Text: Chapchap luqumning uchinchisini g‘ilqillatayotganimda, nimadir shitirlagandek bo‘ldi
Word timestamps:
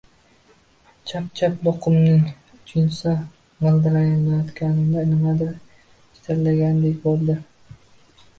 Chapchap 1.09 1.53
luqumning 1.65 2.23
uchinchisini 2.55 3.13
g‘ilqillatayotganimda, 3.59 5.05
nimadir 5.11 5.53
shitirlagandek 6.17 7.01
bo‘ldi 7.07 7.39